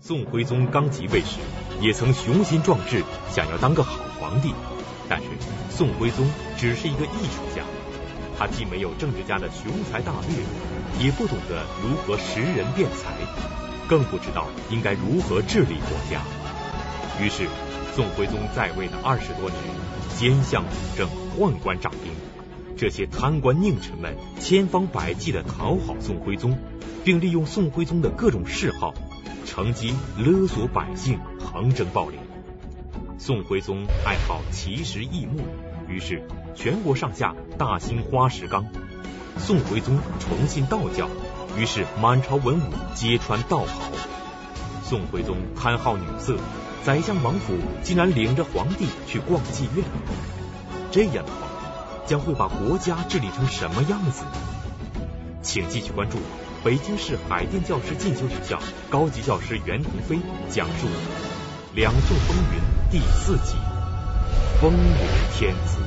[0.00, 1.38] 宋徽宗刚即位时，
[1.80, 4.52] 也曾雄心壮志，想要当个好皇帝。
[5.08, 5.26] 但是
[5.70, 7.64] 宋徽宗只是一个艺术家，
[8.38, 13.14] 他既没有政治家的雄才大略，也不懂得如何识人辩才，
[13.88, 16.20] 更不知道应该如何治理国家。
[17.20, 17.48] 于是，
[17.94, 19.60] 宋徽宗在位的二十多年，
[20.16, 22.12] 奸相秉政，宦官掌兵，
[22.76, 26.58] 这些贪官佞臣们千方百计地讨好宋徽宗，
[27.02, 28.92] 并利用宋徽宗的各种嗜好，
[29.46, 32.14] 乘机勒索百姓，横征暴敛。
[33.16, 35.40] 宋徽宗爱好奇石异木，
[35.88, 38.66] 于是全国上下大兴花石纲。
[39.38, 41.08] 宋徽宗崇信道教，
[41.56, 43.92] 于是满朝文武皆穿道袍。
[44.82, 46.36] 宋徽宗贪好女色，
[46.82, 49.84] 宰相王府竟然领着皇帝去逛妓院。
[50.90, 54.32] 这样的皇帝将会把国家治理成什么样子呢？
[55.40, 56.18] 请继续关注
[56.66, 58.58] 北京市海淀教师进修学校
[58.90, 60.88] 高级教师袁腾飞讲述
[61.76, 62.58] 《两宋风云》。
[62.90, 63.56] 第四集，
[64.60, 65.78] 风流天子。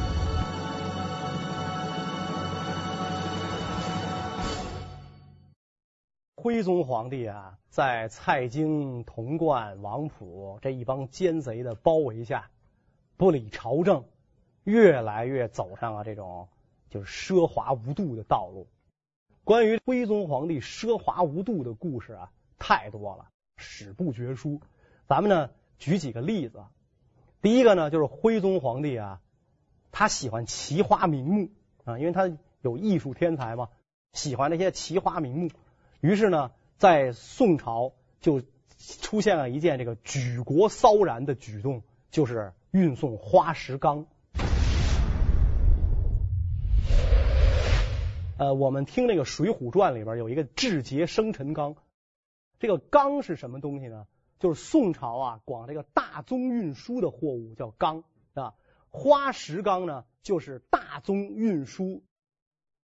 [6.37, 12.49] 徽宗皇帝啊，在蔡京、童贯、王溥这一帮奸贼的包围下，
[13.17, 14.05] 不理朝政，
[14.63, 16.47] 越来越走上了这种
[16.87, 18.69] 就是奢华无度的道路。
[19.49, 24.61] 关于徽宗皇帝奢华无度的故事啊，太多了，史不绝书。
[25.07, 26.65] 咱们呢，举几个例子。
[27.41, 29.21] 第一个呢，就是徽宗皇帝啊，
[29.91, 31.49] 他喜欢奇花名木
[31.83, 33.69] 啊，因为他有艺术天才嘛，
[34.13, 35.49] 喜欢那些奇花名木。
[35.99, 38.43] 于是呢，在宋朝就
[39.01, 44.05] 出现了一件这个举国骚然的举动，就是运送花石纲。
[48.39, 51.75] 呃，我们听那个《水浒传》里边有一个雉节生辰纲，
[52.57, 54.07] 这个纲是什么东西呢？
[54.39, 58.53] 就是宋朝啊，管这个大宗运输的货物叫纲啊，
[58.91, 62.01] 花石纲呢，就是大宗运输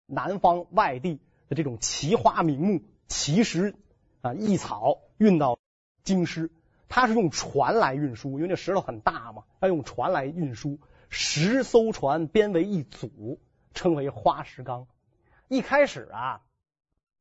[0.07, 3.75] 南方外地的这种奇花名木、奇石
[4.21, 5.59] 啊异草运到
[6.05, 6.53] 京师，
[6.89, 13.41] 它是用船来运输，因为这石头很大嘛，要用船来运输，十艘船编为一组，
[13.75, 14.87] 称为花石纲。
[15.51, 16.43] 一开始啊，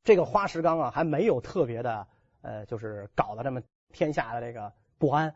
[0.04, 2.06] 这个花石纲啊还没有特别的
[2.40, 3.60] 呃，就是搞得这么。
[3.92, 5.34] 天下的这个不安，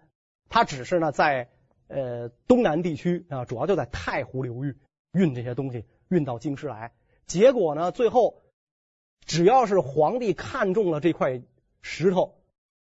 [0.48, 1.48] 他只是呢在
[1.88, 4.78] 呃东南地区啊，主要就在太湖流域
[5.10, 6.92] 运这些东西运到京师来。
[7.26, 8.44] 结果呢，最后
[9.24, 11.42] 只要是皇帝看中了这块
[11.82, 12.36] 石头，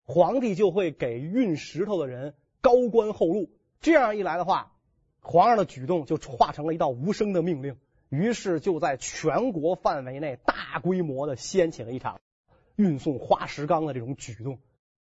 [0.07, 3.51] 皇帝就会给运石头的人高官厚禄。
[3.81, 4.73] 这样一来的话，
[5.21, 7.79] 皇上的举动就化成了一道无声的命令，
[8.11, 12.21] 于是就在全国范围内大规模的掀起了一场
[12.77, 14.59] 运送花石纲的这种举动。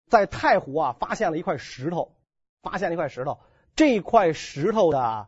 [0.08, 2.16] 在太湖啊，发现了一块石头，
[2.62, 3.40] 发现了一块石头。
[3.76, 5.28] 这块石头的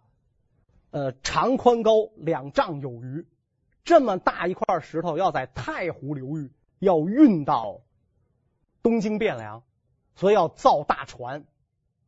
[0.91, 3.27] 呃长宽高两丈有余，
[3.83, 7.81] 这么大一块石头要在太湖流域要运到
[8.83, 9.63] 东京汴梁，
[10.15, 11.45] 所以要造大船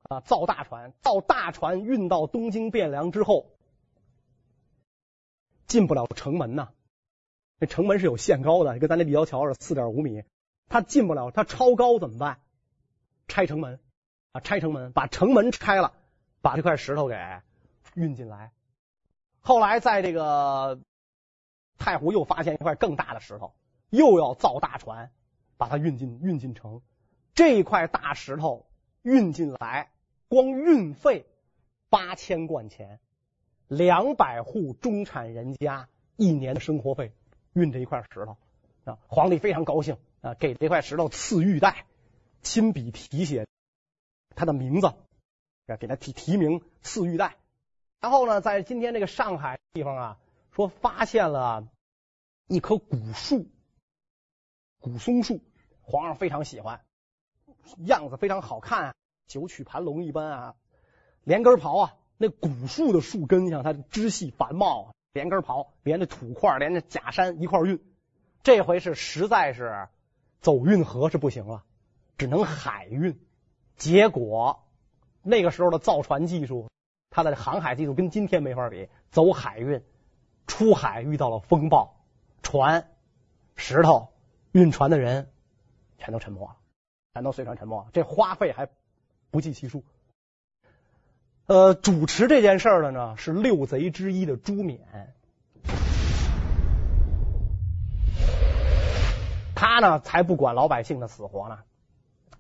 [0.03, 3.52] 啊，造大船，造大船运到东京汴梁之后，
[5.68, 6.69] 进不了城门呐。
[7.59, 10.24] 那城门是有限高的，跟咱这立交桥是四点五米，
[10.68, 12.40] 它进不了，它超高怎么办？
[13.28, 13.79] 拆城门
[14.34, 14.41] 啊！
[14.41, 15.94] 拆城门，把城门拆了，
[16.41, 17.16] 把这块石头给
[17.94, 18.51] 运进来。
[19.40, 20.81] 后来在这个
[21.78, 23.53] 太湖又发现一块更大的石头，
[23.90, 25.12] 又要造大船
[25.57, 26.81] 把它运进运进城。
[27.34, 28.68] 这块大石头
[29.01, 29.91] 运进来，
[30.28, 31.25] 光运费
[31.90, 33.00] 八千贯钱，
[33.68, 37.13] 两百户中产人家一年的生活费。
[37.53, 38.38] 运这一块石头
[38.84, 41.85] 啊，皇帝非常高兴啊，给这块石头赐玉带。
[42.41, 43.47] 亲笔题写
[44.35, 44.91] 他的名字，
[45.79, 47.38] 给他提提名赐玉带。
[48.01, 50.19] 然后呢，在今天这个上海地方啊，
[50.51, 51.68] 说发现了
[52.47, 53.47] 一棵古树，
[54.80, 55.40] 古松树，
[55.84, 56.84] 皇上非常喜欢，
[57.78, 58.95] 样子非常好看啊，
[59.27, 60.56] 九曲盘龙一般啊，
[61.24, 67.83] 连根刨啊，那古树的树根像它枝细繁茂，连根刨，连着土块，连着假山一块运。
[68.43, 69.89] 这回是实在是
[70.39, 71.65] 走运河是不行了。
[72.17, 73.19] 只能海运，
[73.75, 74.63] 结果
[75.21, 76.69] 那个时候的造船技术，
[77.09, 78.87] 它的航海技术跟今天没法比。
[79.11, 79.83] 走海运，
[80.47, 82.05] 出海遇到了风暴，
[82.41, 82.89] 船、
[83.57, 84.13] 石头、
[84.53, 85.29] 运船的人
[85.97, 86.55] 全都沉没了，
[87.15, 87.89] 全都随船沉没了。
[87.91, 88.69] 这花费还
[89.29, 89.83] 不计其数。
[91.45, 95.13] 呃，主持这件事儿的呢是六贼之一的朱冕，
[99.54, 101.60] 他呢才不管老百姓的死活呢。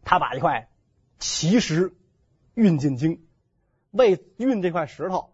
[0.05, 0.69] 他把一块
[1.19, 1.93] 奇石
[2.53, 3.25] 运进京，
[3.91, 5.33] 为运这块石头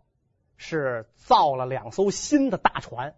[0.58, 3.16] 是造了两艘新的大船。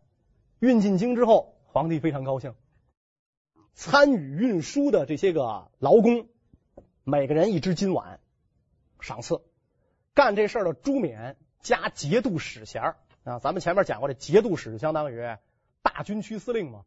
[0.60, 2.56] 运进京之后，皇帝非常高兴，
[3.74, 6.28] 参与运输的这些个劳工，
[7.06, 8.20] 每个人一只金碗
[9.00, 9.42] 赏赐。
[10.14, 15.38] 干这事儿的朱冕加节度使衔啊，咱们前面讲过，这节度使相当于
[15.82, 16.84] 大军区司令嘛，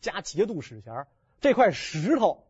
[0.00, 1.06] 加节度使衔。
[1.40, 2.48] 这块石头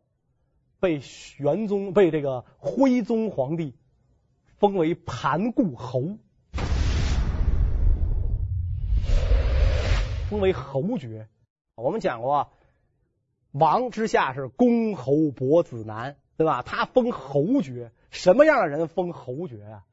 [0.80, 3.74] 被玄宗被这个徽宗皇帝
[4.56, 6.16] 封为盘固侯，
[10.30, 11.28] 封为侯爵。
[11.74, 12.52] 我们讲过，
[13.50, 16.62] 王之下是公侯伯子男，对吧？
[16.62, 19.84] 他封侯爵，什么样的人封侯爵啊？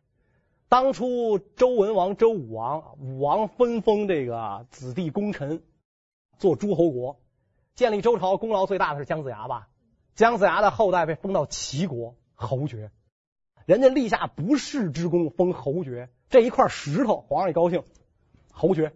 [0.74, 5.62] 当初周文王、周武王，武王分封这个子弟功臣
[6.40, 7.20] 做诸侯国，
[7.76, 9.68] 建立周朝功劳最大的是姜子牙吧？
[10.16, 12.90] 姜子牙的后代被封到齐国侯爵，
[13.68, 16.10] 人家立下不世之功，封侯爵。
[16.28, 17.84] 这一块石头，皇上一高兴，
[18.52, 18.94] 侯爵。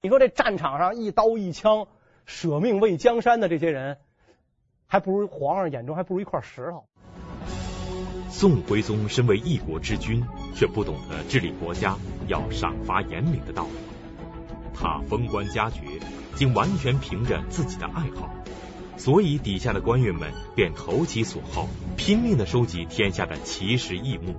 [0.00, 1.86] 你说这战场上一刀一枪
[2.24, 3.98] 舍命为江山的这些人，
[4.86, 6.86] 还不如皇上眼中还不如一块石头。
[8.30, 10.24] 宋徽宗身为一国之君，
[10.54, 11.96] 却不懂得治理国家
[12.28, 13.70] 要赏罚严明的道理。
[14.72, 15.80] 他封官加爵，
[16.36, 18.32] 竟完全凭着自己的爱好，
[18.96, 24.34] 所以底下的官员们便投其所好，拼命的收集天下的奇石异木。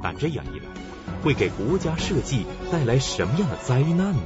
[0.00, 0.66] 但这样一来，
[1.22, 4.22] 会给国家社稷带来什么样的灾难呢？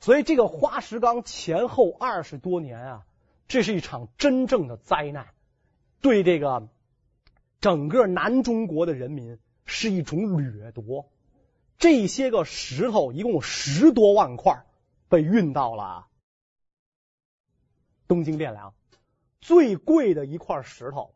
[0.00, 3.02] 所以，这个花石纲前后二十多年啊，
[3.48, 5.26] 这是一场真正的灾难。
[6.00, 6.68] 对这个
[7.60, 11.10] 整个南中国的人民是一种掠夺。
[11.76, 14.64] 这些个石头一共十多万块，
[15.08, 16.06] 被运到了
[18.08, 18.74] 东京汴梁。
[19.40, 21.14] 最贵的一块石头，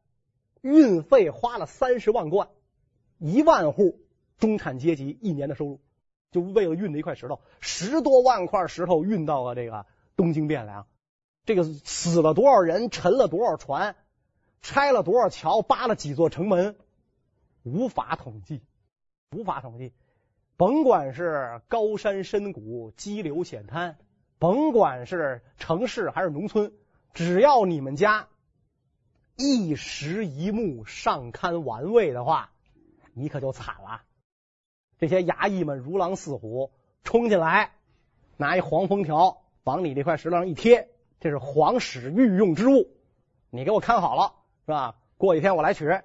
[0.60, 2.48] 运费花了三十万贯，
[3.18, 4.00] 一万户
[4.38, 5.80] 中产阶级一年的收入，
[6.30, 10.86] 就为了运的一块石头，十多万块石头运到了这个东京汴梁。
[11.44, 13.96] 这个死了多少人，沉了多少船。
[14.62, 16.76] 拆了多少桥，扒了几座城门，
[17.64, 18.62] 无法统计，
[19.36, 19.92] 无法统计。
[20.56, 23.98] 甭管是高山深谷、激流险滩，
[24.38, 26.72] 甭管是城市还是农村，
[27.12, 28.28] 只要你们家
[29.36, 32.52] 一石一木尚堪玩味的话，
[33.14, 34.02] 你可就惨了。
[34.98, 36.70] 这些衙役们如狼似虎
[37.02, 37.72] 冲进来，
[38.36, 40.88] 拿一黄封条往你这块石头上一贴，
[41.18, 42.88] 这是皇室御用之物，
[43.50, 44.34] 你给我看好了。
[44.64, 44.96] 是吧？
[45.16, 46.02] 过几天我来取，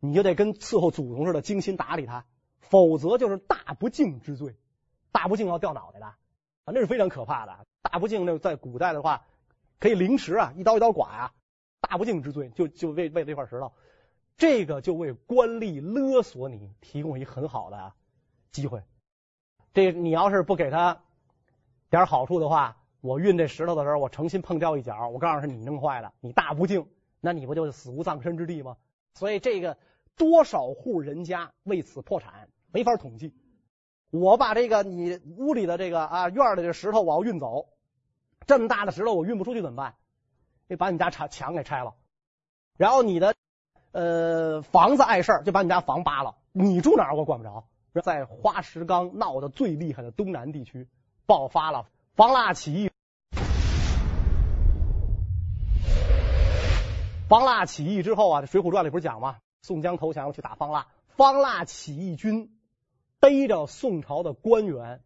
[0.00, 2.24] 你就得跟伺候祖宗似的精心打理他，
[2.60, 4.56] 否则就是大不敬之罪。
[5.12, 6.16] 大不敬要掉脑袋的，啊，
[6.66, 7.66] 那是非常可怕的。
[7.82, 9.26] 大不敬，那在古代的话
[9.78, 11.32] 可以凌迟啊，一刀一刀剐呀。
[11.80, 13.72] 大不敬之罪，就就为为这块石头，
[14.36, 17.92] 这个就为官吏勒索你提供一很好的
[18.52, 18.82] 机会。
[19.74, 21.00] 这你要是不给他
[21.90, 26.86] 点好处的话，我运这石头的时候，我诚心碰掉一角，我告诉他，你弄坏的，你大不敬。
[27.20, 28.76] 那你不就是死无葬身之地吗？
[29.14, 29.76] 所以这个
[30.16, 33.34] 多少户人家为此破产，没法统计。
[34.10, 37.68] 我把这个你屋里的这个啊院里的石头我要运走，
[38.46, 39.94] 这么大的石头我运不出去怎么办？
[40.68, 41.94] 得把你家墙墙给拆了，
[42.76, 43.34] 然后你的
[43.92, 47.66] 呃房子碍事儿就把你家房扒了，你住哪儿我管不着。
[48.04, 50.88] 在花石纲闹得最厉害的东南地区，
[51.26, 52.90] 爆发了方腊起义。
[57.30, 59.38] 方腊起义之后啊，这《水浒传》里不是讲吗？
[59.62, 62.50] 宋江投降要去打方腊，方腊起义军
[63.20, 65.00] 背着宋朝的官员，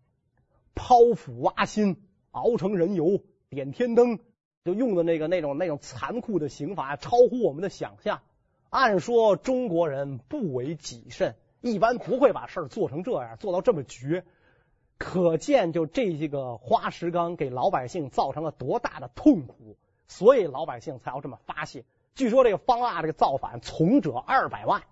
[0.75, 4.21] 剖腹挖心，熬成人油，点天灯，
[4.65, 8.23] 就用的那个那种那种残酷的刑罚，超乎我们的想象。
[8.71, 14.25] 按说中国人不为己甚，一般不会把事儿做成这样，做到这么绝。
[14.97, 19.77] 可见就这些个花石纲给老百姓造成了多大的痛苦，
[20.09, 21.85] 所以老百姓才要这么发泄。
[22.15, 24.85] 据说这个方腊这个造反，从者二百万，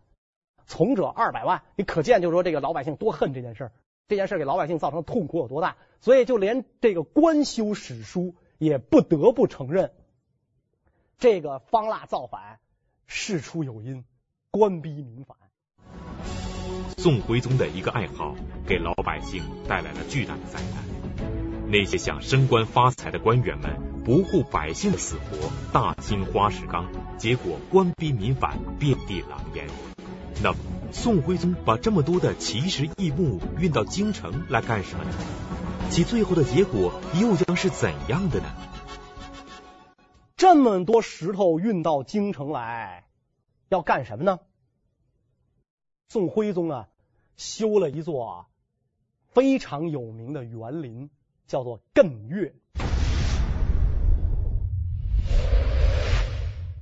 [0.66, 3.72] 从者二百万，你可见就是说这个老百姓多恨这件事儿，
[4.08, 9.92] 这件事给老百姓造成的痛苦有多大，所以就连这个官修史书也不得不承认，
[11.16, 12.58] 这个方腊造反
[13.06, 14.04] 事出有因，
[14.50, 15.36] 官逼民反。
[16.98, 18.34] 宋徽宗的一个爱好，
[18.66, 23.91] 给老百姓带来了巨大的灾难，那些想升官发财的官员们。
[24.04, 29.68] 不顾百姓的死活，大兴花石纲，结果官逼民反，遍地狼烟。
[30.42, 30.58] 那么，
[30.90, 35.12] 宋徽宗把这么多的奇石异木运到京城来干什么呢？
[35.88, 38.46] 其最后的结果又将是怎样的呢？
[40.36, 43.06] 这么多石头运到京城来，
[43.68, 44.40] 要干什么呢？
[46.08, 46.88] 宋徽宗啊，
[47.36, 48.46] 修了一座
[49.28, 51.08] 非常有名的园林，
[51.46, 52.56] 叫做艮岳。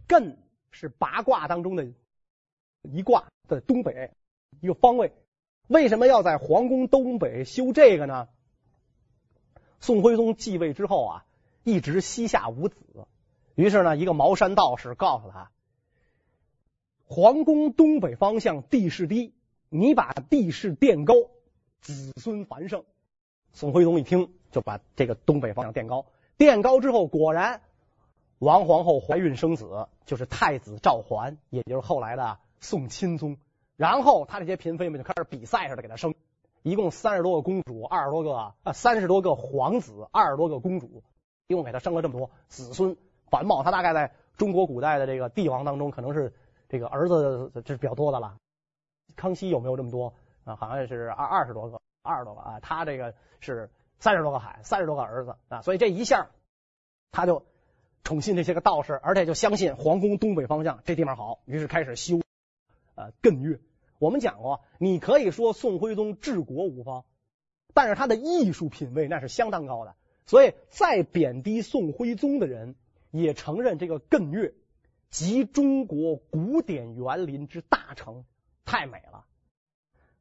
[0.09, 0.37] 艮
[0.71, 1.87] 是八卦当中的
[2.83, 4.13] 一卦在东北
[4.61, 5.13] 一个方位。
[5.67, 8.29] 为什么要在皇宫东北修这个呢？
[9.79, 11.25] 宋徽宗继位之后啊，
[11.63, 12.77] 一直膝下无子，
[13.55, 15.51] 于是呢，一个茅山道士告诉他，
[17.07, 19.33] 皇宫东北方向地势低，
[19.69, 21.15] 你把地势垫高，
[21.81, 22.85] 子孙繁盛。
[23.53, 26.07] 宋徽宗一听，就把这个东北方向垫高。
[26.37, 27.63] 垫高之后，果然
[28.41, 33.37] 王皇后怀孕生子，就是太子赵桓，也就是后来的宋钦宗。
[33.77, 36.15] 然后他这些嫔妃们就开始比赛似的给他生，
[36.63, 41.03] 一共三十多个公主，二十多个啊，三十多个皇子，二十多个公主，
[41.49, 43.63] 一共给他生了这么多子孙繁茂。
[43.63, 46.33] 他大概在中国古代的这个帝王当中，可能是
[46.67, 48.37] 这个儿子这是比较多的了。
[49.17, 50.57] 康熙有没有这么多啊？
[50.57, 52.61] 好像是二二十多个，二十多个啊。
[52.61, 55.61] 他这个是三十多个孩，三十多个儿子啊。
[55.61, 56.29] 所以这一下
[57.13, 57.45] 他就
[58.05, 62.21] 宠信这些个道士，而且就相信皇宫东北方向这地方好，于是开始修
[62.95, 63.61] 呃艮岳。
[63.99, 67.05] 我们讲过，你可以说宋徽宗治国无方，
[67.75, 69.95] 但是他的艺术品位那是相当高的。
[70.27, 72.77] 所以，再贬低宋徽宗的人，
[73.11, 74.55] 也承认这个艮岳
[75.11, 78.25] 集中国古典园林之大成，
[78.65, 79.25] 太美了。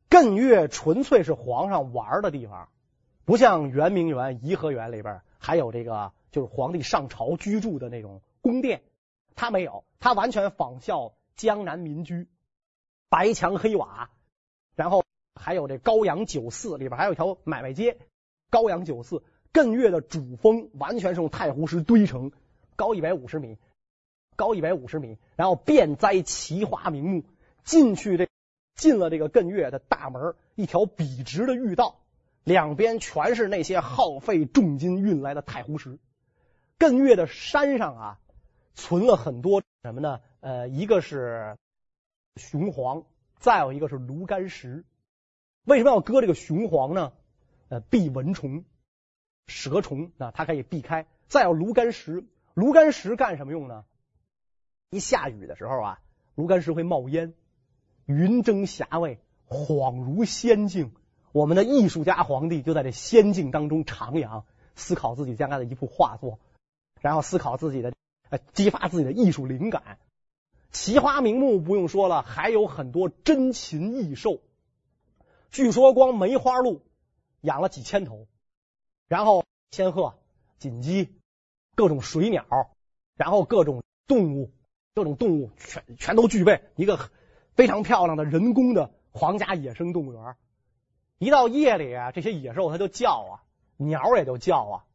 [0.09, 2.69] 艮岳纯粹是皇上玩的地方，
[3.23, 8.81] 不像圆明园、颐和园里边还有这个就是皇帝上朝居住的那种宫殿，
[9.35, 12.27] 他没有，他完全仿效江南民居。
[13.09, 14.11] 白墙黑瓦，
[14.75, 17.97] 然后还有这高阳酒肆里边还有一条买卖街。
[18.51, 22.31] 高阳酒肆，艮岳的主峰完全是用太湖石堆成，
[22.75, 23.57] 高一百五十米，
[24.35, 27.23] 高一百五十米，然后遍栽奇花名木。
[27.63, 28.27] 进去这
[28.75, 31.99] 进了这个艮岳的大门，一条笔直的御道，
[32.43, 35.99] 两边全是那些耗费重金运来的太湖石。
[36.79, 38.19] 艮岳的山上啊，
[38.73, 40.21] 存了很多什么呢？
[40.39, 41.57] 呃，一个是。
[42.35, 43.03] 雄黄，
[43.39, 44.85] 再有一个是炉甘石。
[45.65, 47.11] 为什么要搁这个雄黄呢？
[47.67, 48.63] 呃，避蚊虫、
[49.47, 51.05] 蛇虫啊，它可以避开。
[51.27, 53.83] 再有炉甘石，炉甘石干什么用呢？
[54.89, 55.99] 一下雨的时候啊，
[56.35, 57.33] 炉甘石会冒烟，
[58.05, 59.19] 云蒸霞蔚，
[59.49, 60.93] 恍如仙境。
[61.33, 64.43] 我们的艺术家皇帝就在这仙境当中徜徉，
[64.75, 66.39] 思考自己将来的一幅画作，
[67.01, 67.93] 然后思考自己的，
[68.29, 69.97] 呃，激发自己的艺术灵感。
[70.71, 74.39] 奇花名木不用说了，还有很多珍禽异兽。
[75.49, 76.83] 据说光梅花鹿
[77.41, 78.27] 养了几千头，
[79.07, 80.13] 然后仙鹤、
[80.59, 81.09] 锦鸡、
[81.75, 82.45] 各种水鸟，
[83.15, 84.51] 然后各种动物，
[84.93, 87.09] 各种动物全全都具备一个
[87.55, 90.35] 非常漂亮的人工的皇家野生动物园。
[91.17, 93.43] 一到夜里啊，这些野兽它就叫啊，
[93.77, 94.85] 鸟也就叫啊。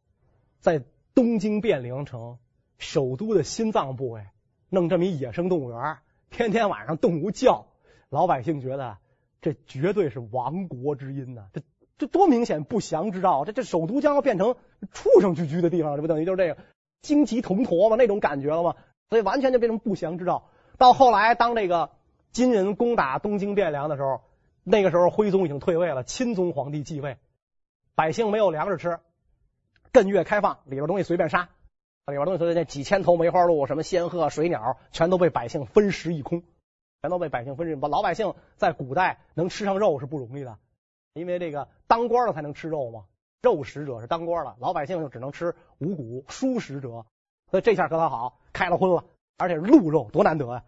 [0.61, 0.83] 在
[1.15, 2.37] 东京汴梁城
[2.77, 4.25] 首都的心脏部位。
[4.69, 5.97] 弄这么一野生动物园，
[6.29, 7.67] 天天晚上动物叫，
[8.09, 8.97] 老百姓觉得
[9.41, 11.45] 这绝对是亡国之音呐！
[11.53, 11.61] 这
[11.97, 13.45] 这多明显不祥之兆！
[13.45, 14.57] 这这首都将要变成
[14.91, 16.57] 畜生聚居的地方，这不等于就是这个
[17.01, 18.75] 荆棘铜驼嘛那种感觉了吗？
[19.09, 20.49] 所以完全就变成不祥之兆。
[20.77, 21.91] 到后来，当这个
[22.31, 24.21] 金人攻打东京汴梁的时候，
[24.63, 27.17] 那个时候徽宗已经退位了，钦宗皇帝继位，
[27.93, 28.99] 百姓没有粮食吃，
[30.03, 31.49] 艮岳开放，里边东西随便杀。
[32.07, 36.43] 里边东西随便，那几千头梅花鹿，什么仙鹤、水鸟，全都被百姓分食一空，
[37.01, 37.75] 全都被百姓分食。
[37.75, 40.57] 老百姓在古代能吃上肉是不容易的，
[41.13, 43.05] 因为这个当官的才能吃肉嘛，
[43.41, 47.05] 肉食者是当官的，老百姓就只能吃五谷，蔬食者。
[47.49, 49.05] 所以这下可倒好，开了荤了，
[49.37, 50.63] 而且鹿肉，多难得呀！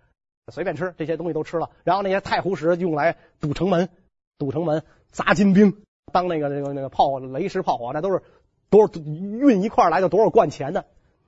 [0.52, 1.70] 随便吃，这些东西都吃了。
[1.84, 3.90] 然后那些太湖石用来堵城门，
[4.38, 8.24] 堵城门，砸金兵，当那个那个那个炮雷石炮火，那都是
[8.70, 10.86] 多少运一块来的多少贯钱的。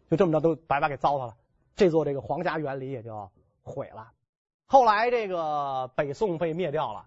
[0.09, 1.35] 就这么着都白白给糟蹋了，
[1.75, 3.29] 这座这个皇家园林也就
[3.61, 4.11] 毁了。
[4.65, 7.05] 后来这个北宋被灭掉了，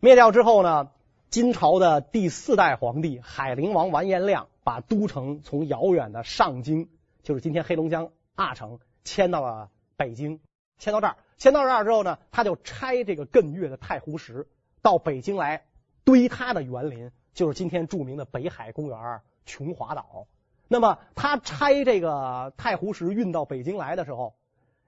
[0.00, 0.90] 灭掉之后呢，
[1.30, 6.88] 金朝的第四代皇帝海陵王完颜亮把都城从遥远的上京，
[7.22, 10.40] 就是今天黑龙江阿城迁到了北京，
[10.78, 14.48] 迁到这儿，迁到这儿之后呢，他就拆这个艮岳的太湖石
[14.82, 15.64] 到北京来
[16.02, 20.26] 堆他的园林，就是今天著名的北海公园琼华岛。
[20.66, 24.34] 那么他拆这个太湖石运到北京来的时候，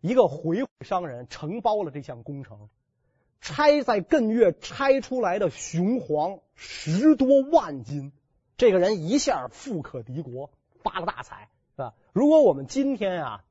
[0.00, 2.70] 一个回麾商人承包了这项工程，
[3.40, 8.12] 拆在艮岳拆出来的雄黄十多万斤，
[8.56, 10.50] 这个人一下富可敌国，
[10.82, 11.94] 发了大财，是吧？
[12.12, 13.44] 如果我们今天啊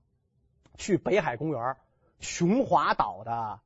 [0.77, 1.77] 去北海公园
[2.19, 3.59] 琼华岛的，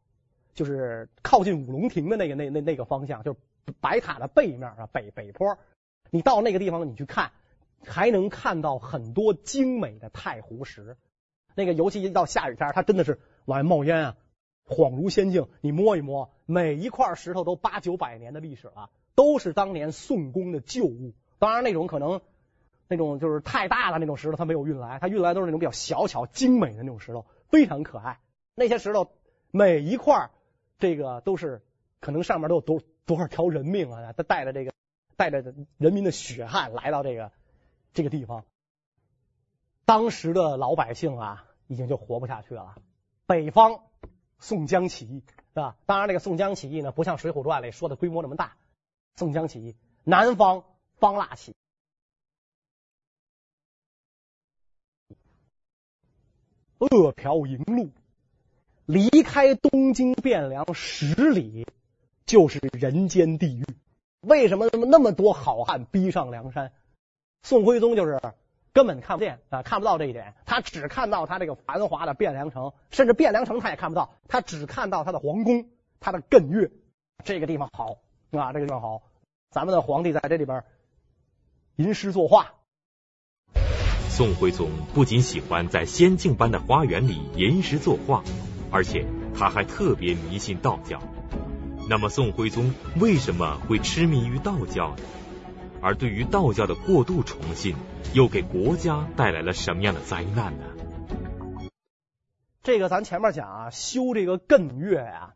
[0.54, 3.40] 就是靠近五龙亭的那个那那那个方向，就是
[3.80, 5.58] 白塔的背面啊，北北坡。
[6.10, 7.32] 你到那个地方，你去看，
[7.86, 10.98] 还能看到很多精美的太湖石。
[11.56, 14.18] 那个尤其一到下雨天，它真的是往外冒烟啊，
[14.66, 15.48] 恍如仙境。
[15.62, 21.14] 你摸一摸，每一块石头都八九百年的历史了，都是当年宋宫的旧物。
[21.38, 22.22] 当然，那种可能
[22.88, 28.20] 那种就是太大的那种石头，它没有运来，它运来都是那种比较小巧精美的那种石头，非常可爱。
[28.56, 29.12] 那些石头
[29.52, 30.32] 每一块，
[30.78, 31.62] 这个都是
[32.00, 34.14] 可能上面都有多多少条人命啊！
[34.14, 34.72] 它带着这个
[35.20, 37.32] 带着人民的血汗来到这个
[37.94, 38.46] 这个地方，
[39.84, 41.46] 当时的老百姓啊。
[41.72, 42.74] 已经就活不下去了。
[43.28, 43.84] 北方
[44.40, 45.24] 宋江起义
[45.54, 45.78] 是吧？
[45.86, 48.58] 当然，这个宋江起义呢，不像《水浒传》里说的规模那么大。
[49.18, 50.64] 宋江起义，南方
[50.96, 51.56] 方腊起
[55.10, 55.16] 义，
[56.80, 57.92] 饿殍迎路，
[58.88, 61.68] 离开东京汴梁十里
[62.26, 63.64] 就是人间地狱。
[64.22, 66.72] 为什么那么那么多好汉逼上梁山？
[67.44, 68.20] 宋徽宗就是。
[68.72, 75.66] 根本看不见啊，看不到这一点，他只看到他这个繁华的汴梁城，甚至汴梁城他也看不到，他只看到他的皇宫，
[76.00, 76.70] 他的艮岳，
[77.26, 77.98] 这个地方好
[78.32, 79.02] 啊，这个地方好，
[79.50, 80.64] 咱们的皇帝在这里边
[81.78, 82.54] 吟诗作画。
[84.08, 88.24] 宋徽宗不仅喜欢在仙境般的花园里吟诗作画，
[88.72, 89.04] 而且
[89.36, 91.02] 他还特别迷信道教。
[91.90, 95.04] 那么宋徽宗为什么会痴迷于道教呢？
[95.82, 97.76] 而对于道教的过度崇信，
[98.14, 100.66] 又给国家带来了什么样的灾难呢？
[102.62, 105.34] 这个咱前面讲啊，修这个艮岳啊，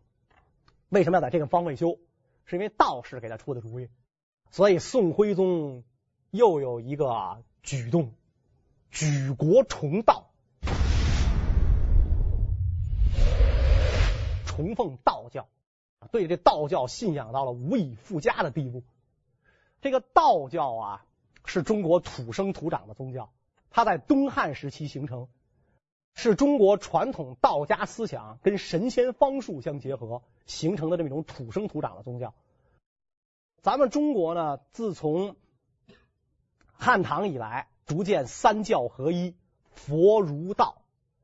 [0.90, 1.98] 为什么要在这个方位修？
[2.46, 3.90] 是因为道士给他出的主意。
[4.52, 5.84] 所以宋徽宗
[6.30, 8.14] 又有一个举动，
[8.92, 10.30] 举国崇道，
[14.46, 15.48] 崇奉道教，
[16.12, 18.84] 对这道教信仰到了无以复加的地步。
[19.82, 21.06] 这个道教啊，
[21.46, 23.32] 是中国土生土长的宗教，
[23.70, 25.28] 它在东汉时期形成，
[26.14, 32.34] 是中国传统道家思想跟神仙方术相结合形成的这么一种土生土长的宗教。
[33.62, 35.36] 咱们中国呢，自从
[36.72, 39.36] 汉唐以来，逐渐三教合一，
[39.72, 40.82] 佛儒道。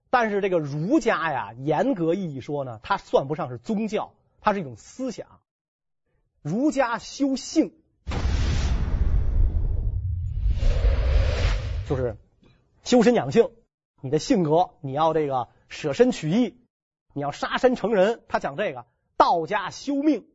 [0.10, 5.40] 但是这个儒家呀，严格意义说呢，它算不上是宗教，它是一种思想。
[6.42, 7.74] 儒家修性。
[11.88, 12.18] 就是
[12.84, 13.50] 修身养性，
[14.00, 16.56] 你的性格你要这个舍身取义，
[17.14, 18.22] 你要杀身成仁。
[18.28, 18.86] 他讲这个
[19.18, 20.28] 道家修命，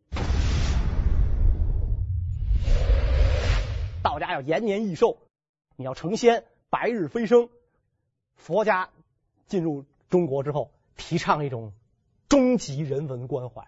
[4.02, 5.18] 道家要延年益寿，
[5.76, 7.48] 你要成仙，白日飞升。
[8.34, 8.90] 佛家
[9.46, 11.72] 进入中国之后，提倡一种
[12.28, 13.64] 终极人文关怀。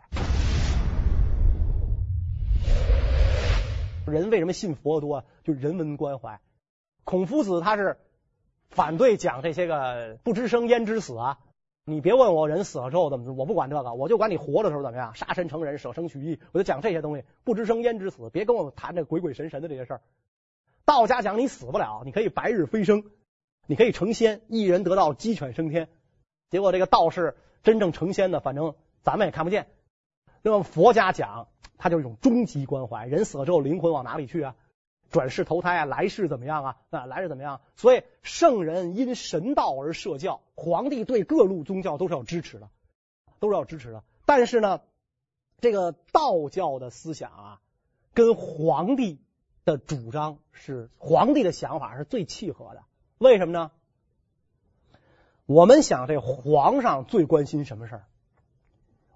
[4.07, 5.25] 人为什么信佛多？
[5.45, 6.41] 就人文关怀。
[7.05, 7.99] 孔夫子他是
[8.69, 11.39] 反对讲这些个不知生焉知死啊！
[11.85, 17.25] 你别问我人死了之后怎么，我不管这个，我就管你活的时候怎么样，杀身成仁，舍生取义，我就讲这些东西。
[17.45, 20.01] 不知生焉知死，别跟我谈这鬼鬼神神的这些事儿。
[20.85, 23.05] 道家讲你死不了，你可以白日飞升，
[23.67, 25.89] 你可以成仙，一人得道，鸡犬升天。
[26.51, 29.69] 结果这个道士真正成仙的，反正咱们也看不见。
[30.43, 34.55] 那么佛家讲，他就是一种终极关怀，人死了之后灵魂往哪里去啊？
[35.09, 36.77] 转世投胎啊，来世怎么样啊？
[36.91, 37.61] 啊，来世怎么样？
[37.77, 42.69] 所以圣人因神道而设教，皇帝对各路宗教都是要支持的，
[43.39, 44.03] 都是要支持的。
[44.25, 44.81] 但是呢，
[45.61, 47.61] 这个道教的思想啊，
[48.15, 49.21] 跟皇帝
[49.65, 52.83] 的主张是皇帝的想法是最契合的。
[53.19, 53.71] 为什么呢？
[55.47, 58.05] 我们想，这皇上最关心什么事儿？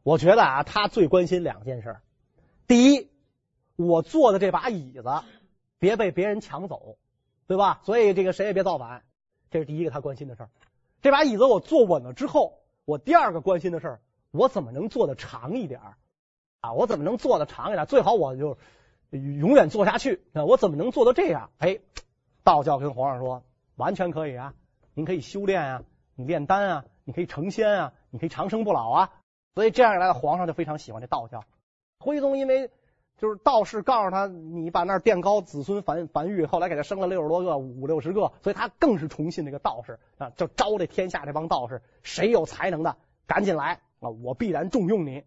[0.04, 1.96] 我觉得啊，他最关心两件事。
[2.70, 3.10] 第一，
[3.74, 5.02] 我坐的这把椅子。
[5.80, 6.98] 别被别人抢走，
[7.48, 7.80] 对吧？
[7.82, 9.02] 所以这个谁也别造反，
[9.50, 10.50] 这是第一个他关心的事儿。
[11.02, 15.96] 这把椅子我坐稳了之后，我第二个关心的事儿，我怎么能坐得长一点儿
[16.60, 16.74] 啊？
[16.74, 17.86] 我怎么能坐得长一点？
[17.86, 18.56] 最好我就
[19.10, 20.22] 永远坐下去。
[20.30, 21.50] 那我怎么能做到这样？
[21.58, 21.80] 哎，
[22.44, 23.42] 道教跟皇上说，
[23.74, 24.54] 完全可以啊，
[24.94, 25.82] 您可以修炼啊，
[26.14, 29.12] 你炼丹啊，你可以成仙啊，你可以长生不老啊。
[29.56, 31.42] 所以这样一来，皇上就非常喜欢这道教。
[32.00, 32.72] 徽宗因为。
[33.18, 45.24] 就是道士告诉他，你把那儿垫高，子孙繁繁育，后来给他生了六十多个，五六十个，所以他更是崇信这个道士啊，就招这天下这帮道士，谁有才能的，赶紧来啊，我必然重用你。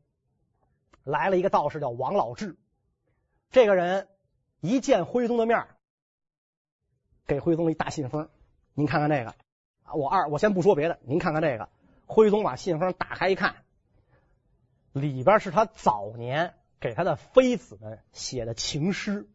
[1.04, 2.58] 来了一个道士叫王老质，
[3.52, 4.08] 这个人
[4.60, 5.68] 一见徽宗的面，
[7.28, 8.28] 给徽宗一大信封，
[8.74, 9.36] 您看看这个
[9.84, 11.70] 啊，我二我先不说别的，您看看这个，
[12.08, 13.58] 徽宗把信封打开一看，
[14.94, 19.30] 里边是他早年给他的妃子们写的情诗，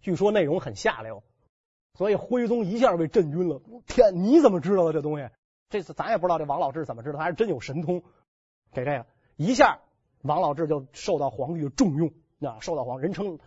[0.00, 1.22] 据说内容很下流，
[1.92, 3.60] 所以徽宗一下被震晕了。
[3.86, 5.28] 天，你怎么知道的这东西？
[5.68, 8.02] 这次咱也不知道这王老志怎么知道，他是真有神通，
[8.72, 9.04] 给这个
[9.36, 9.80] 一下，
[10.22, 13.38] 王老志就受到皇帝的重用，啊，受到皇人称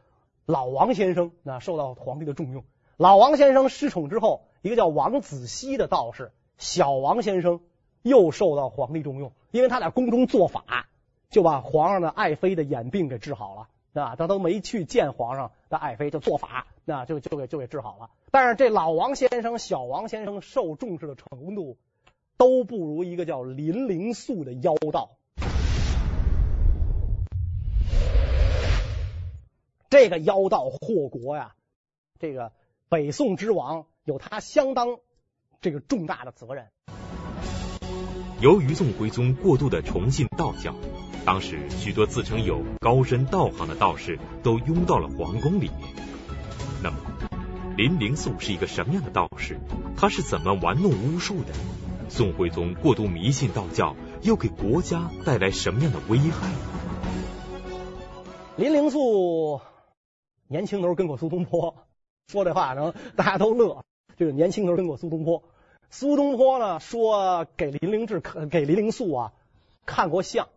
[0.45, 2.63] 老王先生，啊，受到皇帝的重用。
[2.97, 7.61] 老王先生失宠之后，一个叫王子熙的道士，小王先生
[8.03, 10.87] 又受到皇帝重用，因为他在宫中做法，
[11.29, 18.09] 就把皇上的爱妃的眼病给治好了，啊，他都没去见皇上的爱妃，就做法，那就就给就给治好了。
[18.31, 21.77] 但是这老王先生、小王先生受重视的程度，
[22.37, 25.11] 都不如一个叫林灵素的妖道。
[29.89, 31.53] 这个妖道祸国呀，
[32.19, 32.51] 这个。
[32.91, 34.97] 北宋之亡有他相当
[35.61, 36.69] 这个重大的责任。
[38.41, 40.73] 由于宋徽宗过度的崇信道教，
[41.29, 45.93] 当时许多自称有高深道行的道士都拥到了皇宫里面。
[46.81, 46.97] 那么，
[47.77, 49.59] 林灵素是一个什么样的道士？
[49.95, 51.53] 他是怎么玩弄巫术的？
[52.09, 56.51] 宋徽宗过度迷信道教，又给国家带来什么样的危害？
[58.55, 59.61] 林灵素
[60.47, 61.75] 年轻的时候跟过苏东坡。
[62.27, 63.85] 说这话呢大家都乐。
[64.17, 65.43] 这个年轻的时候跟过苏东坡，
[65.91, 69.33] 苏东坡呢说给林灵志给林灵素啊
[69.85, 70.47] 看过相，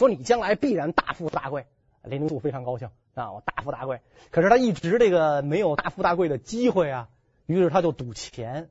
[0.00, 1.66] 说你将来必然大富大贵。
[2.04, 4.00] 林灵素非常高兴啊，我大富大贵。
[4.30, 7.10] 可是他一直这个没有大富大贵的机会啊，
[7.44, 8.70] 于是他就赌钱，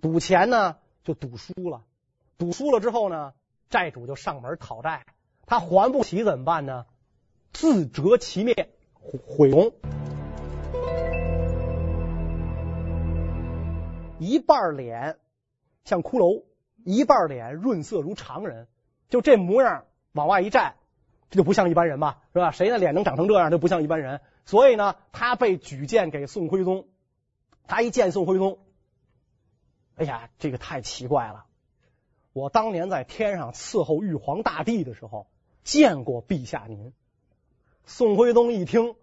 [0.00, 1.84] 赌钱呢就赌输了，
[2.38, 3.34] 赌输了之后呢，
[3.70, 5.06] 债主就上门讨债，
[5.46, 6.86] 他还不起怎么办呢？
[7.52, 9.70] 自折其面，毁容。
[14.18, 15.18] 一半脸
[15.84, 16.42] 像骷髅，
[16.84, 18.66] 一半脸润色如常人，
[19.08, 20.76] 就这模样往外一站，
[21.30, 22.50] 这就不像一般人嘛，是吧？
[22.50, 24.20] 谁的脸能长成这样，就不像一般人。
[24.46, 26.86] 所以呢，他被举荐给宋徽宗。
[27.66, 28.58] 他一见宋徽宗，
[29.96, 31.46] 哎呀，这个太奇怪了！
[32.32, 35.26] 我当年在天上伺候玉皇大帝的时候，
[35.62, 36.92] 见过陛下您。
[37.86, 38.96] 宋徽宗一听，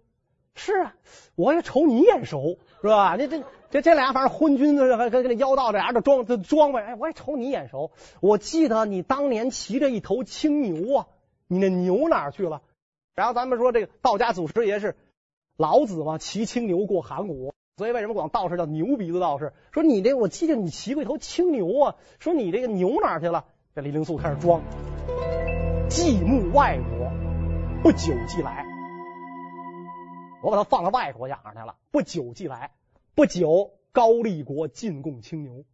[0.54, 0.94] 是啊，
[1.34, 3.16] 我也瞅你眼熟，是吧？
[3.16, 3.44] 这这。
[3.72, 6.82] 这这俩反正昏君子，跟跟那妖道这俩就装就装呗。
[6.82, 11.06] 哎，我也瞅你眼熟，我记得你当年骑着一头青牛啊，
[11.48, 12.60] 你那牛哪去了？
[13.14, 14.94] 然后咱们说这个道家祖师爷是
[15.56, 19.54] 老子嘛，骑青牛过函谷，所以为什么管道士叫牛鼻子道士？
[19.72, 23.46] 说你这我记得你骑过一头青牛啊，说你这个牛哪去了？
[23.74, 24.60] 这李灵素开始装，
[25.88, 27.10] 既慕外国，
[27.82, 28.66] 不久即来，
[30.42, 32.70] 我把他放到外国养着去了，不久即来。
[33.14, 35.64] 不久，高丽国进贡青牛，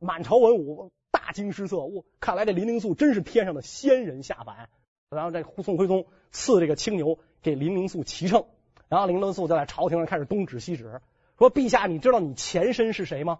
[0.00, 1.78] 满朝文武大惊失色。
[1.78, 4.68] 我看来这林灵素真是天上的仙人下凡。
[5.08, 8.44] 然后这宋徽宗赐这个青牛给林灵素骑乘，
[8.88, 11.00] 然后林灵素就在朝廷上开始东指西指，
[11.38, 13.38] 说：“陛下，你知道你前身是谁吗？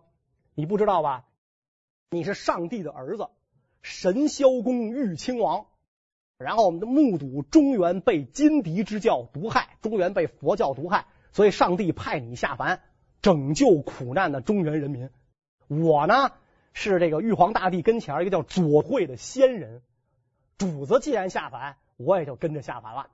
[0.54, 1.26] 你不知道吧？
[2.10, 3.26] 你是上帝的儿子，
[3.82, 5.66] 神霄宫玉清王。
[6.38, 12.80] 然后我们的目睹中原被金敌之教毒害，中原被佛教毒害，所以上帝派你下凡。”
[13.20, 15.10] 拯救苦难的中原人民，
[15.66, 16.32] 我呢
[16.72, 19.82] 是这个玉皇大帝跟前一个叫左慧的仙人，
[20.56, 23.08] 主子既然下凡，我也就跟着下凡了。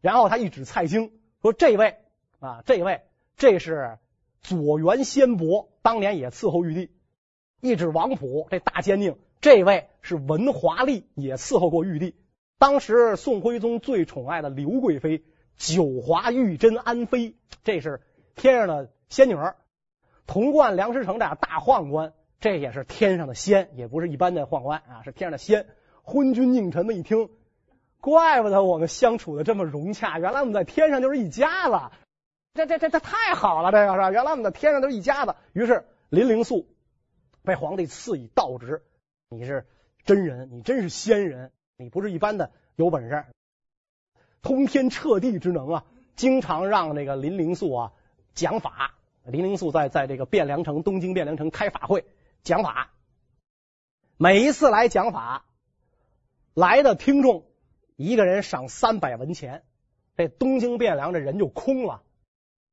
[0.00, 1.96] 然后他一指蔡京，说：“这位
[2.40, 3.02] 啊，这位，
[3.36, 3.98] 这是
[4.40, 6.90] 左元仙伯，当年也伺候玉帝。”
[7.60, 12.14] 一指王普，这大奸佞，这位是文华丽，也伺候过玉帝。
[12.58, 15.22] 当时宋徽宗最宠爱的刘贵妃，
[15.56, 18.00] 九华玉贞安妃，这是
[18.34, 18.90] 天上的。
[19.08, 19.56] 仙女儿，
[20.26, 25.66] 童贯、梁师成这俩大宦官，这也是天上的仙，也不是一般的宦官啊，是天上的仙。
[26.02, 27.30] 昏君佞臣们一听，
[28.00, 31.94] 怪不得我们相处的这么融洽，原来我们在天上就是一家子。
[32.54, 34.10] 这这这这太好了，这个是吧？
[34.10, 35.34] 原来我们在天上就是一家子。
[35.52, 36.68] 于是林灵素
[37.42, 38.82] 被皇帝赐以道职，
[39.28, 39.66] 你是
[40.04, 43.24] 真人，你真是仙人，你不是一般的有本事，
[44.42, 45.84] 通天彻地之能啊！
[46.16, 47.92] 经常让那个林灵素啊
[48.34, 48.94] 讲法。
[49.24, 52.04] 林灵素在在这个汴梁城，东京汴梁城开法会
[52.42, 52.90] 讲法，
[54.18, 55.46] 每一次来讲法，
[56.52, 57.46] 来的听众
[57.96, 59.62] 一个人赏三百文钱，
[60.14, 62.02] 这东京汴梁这人就空了。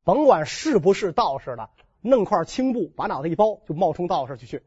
[0.04, 1.70] 甭管是不是道士的，
[2.02, 4.64] 弄块青布把脑袋一包，就冒充道士去去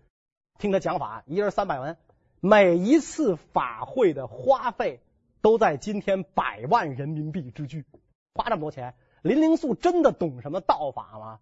[0.58, 1.98] 听他讲法，一人三百文。
[2.40, 5.02] 每一次法会的花费
[5.42, 7.84] 都在今天百万人民币之巨，
[8.32, 11.40] 花这么多钱，林灵素真的懂什么道法吗？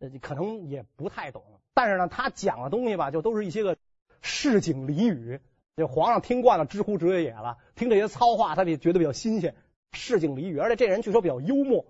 [0.00, 3.76] 呃，可能也不太懂，但是呢，他讲的东西吧，就都是一些个
[4.20, 5.40] 市井俚语，
[5.76, 9.54] 这皇上听惯了知乎者也了，听这些糙话，他也觉得比较新鲜，
[9.92, 11.86] 市井俚语，而且这人据说比较幽默，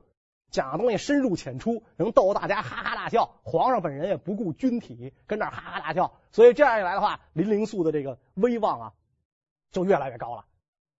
[0.51, 3.31] 讲的东西深入浅出，能逗大家哈哈大笑。
[3.45, 8.93] 皇上本人也不顾军体，跟那哈哈大笑，所以这样一来的话，林灵素的这个威望啊，
[9.71, 10.45] 就越来越高了，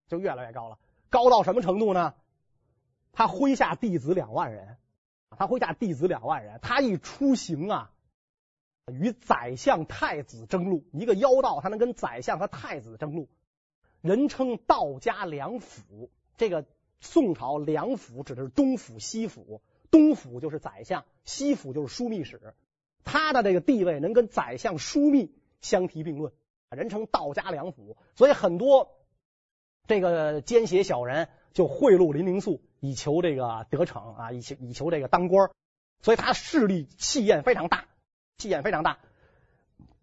[0.09, 0.79] 就越来越高了，
[1.11, 2.15] 高到什么程度呢？
[3.13, 4.77] 他麾下弟子两万人，
[5.31, 7.93] 他麾下弟子两万人，他一出行啊，
[8.87, 10.85] 与宰相、太子争路。
[10.93, 13.29] 一个妖道，他能跟宰相和太子争路，
[14.01, 16.11] 人称道家两府。
[16.37, 16.65] 这个
[17.01, 22.55] 宋朝两府指的是东府、西府，东府就是宰相，西府就是枢密使。
[23.05, 26.33] 他的这个地位能跟宰相、枢密相提并论，
[26.71, 27.97] 人称道家两府。
[28.15, 28.97] 所以很多
[29.87, 32.61] 这个奸邪小人就贿赂林灵素。
[32.81, 35.51] 以求这个得逞啊，以求以求这个当官，
[36.01, 37.87] 所以他势力气焰非常大，
[38.37, 38.99] 气焰非常大。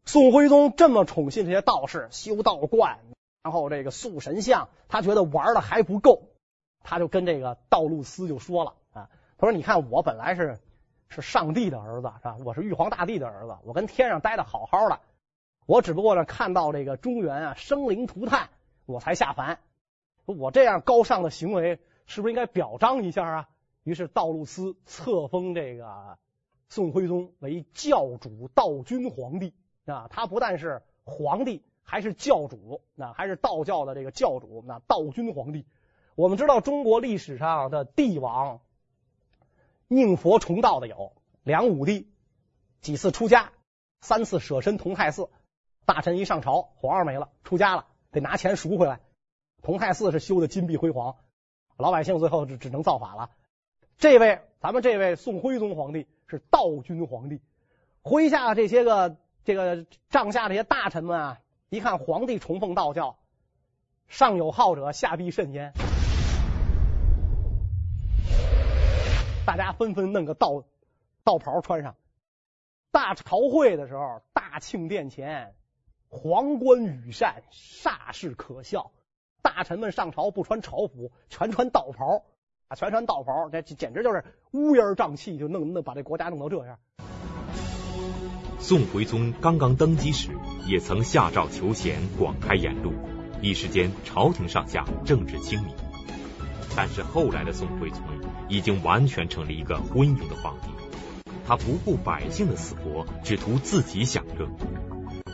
[0.03, 2.99] 宋徽宗这么宠信这些道士，修道观，
[3.41, 6.23] 然后这个塑神像，他觉得玩的还不够，
[6.83, 10.59] 他就跟这个道路司就说了啊，他说：“你看我本来是
[11.07, 12.37] 是上帝的儿子是吧？
[12.43, 14.99] 我是玉皇大帝的儿子，我跟天上待的好好的，
[15.65, 18.49] 我只不过呢看到这个中原啊生灵涂炭，
[18.85, 19.59] 我才下凡。
[20.25, 23.49] 我这样高尚的行为。”是不是应该表彰一下啊？
[23.83, 26.17] 于是道路司册封这个
[26.69, 29.53] 宋徽宗为教主道君皇帝
[29.85, 30.07] 啊。
[30.09, 35.65] 他不但是皇帝，还是教主，那还是道教的这个教主，那道君皇帝。
[36.15, 38.61] 我们知道中国历史上的帝王
[39.87, 41.13] 宁佛崇道的有
[41.43, 42.09] 梁武帝，
[42.81, 43.51] 几次出家，
[44.01, 45.29] 三次舍身同泰寺。
[45.85, 48.99] 大臣一上朝，皇上没了，出家了，得拿钱赎回来。
[49.61, 51.17] 同泰寺是修的金碧辉煌。
[51.77, 53.29] 老百姓最后只只能造反了。
[53.97, 57.41] 这位，咱们这位宋徽宗皇帝是道君皇帝，
[58.03, 63.17] 麾下这些个这个帐下这些大臣们啊，一看皇帝崇奉道教，
[64.07, 65.73] 上有好者，下必甚焉，
[69.45, 70.63] 大家纷纷弄个道
[71.23, 71.95] 道袍穿上。
[72.91, 75.53] 大朝会的时候，大庆殿前，
[76.07, 78.91] 皇冠羽扇，煞是可笑。
[79.45, 82.23] 大臣们上朝不穿朝服，全穿道袍
[82.67, 86.79] 啊，全穿道袍，这简直就是乌烟瘴气，就弄弄把这国家弄到这样。
[88.57, 90.31] 宋徽宗刚刚登基时，
[90.65, 92.93] 也曾下诏求贤，广开言路，
[93.39, 95.75] 一时间朝廷上下政治清明。
[96.75, 98.01] 但是后来的宋徽宗
[98.49, 100.69] 已经完全成了一个昏庸的皇帝，
[101.45, 104.49] 他不顾百姓的死活，只图自己享乐。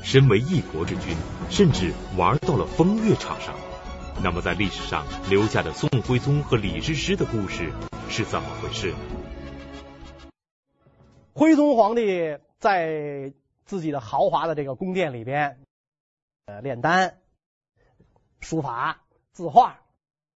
[0.03, 1.15] 身为一国之君，
[1.49, 3.55] 甚至玩到了风月场上。
[4.23, 7.71] 那么，在历史上留下的宋徽宗和李师师的故事
[8.09, 8.93] 是怎么回事？
[11.33, 13.33] 徽宗皇帝在
[13.65, 15.59] 自己的豪华的这个宫殿里边，
[16.45, 17.19] 呃，炼丹、
[18.41, 19.79] 书法、字画，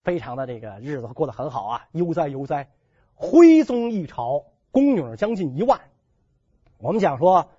[0.04, 2.70] 非常的这个日子过得很好啊，悠哉悠哉。
[3.14, 5.80] 徽宗一朝，宫女将近一万。
[6.80, 7.52] 我们讲说，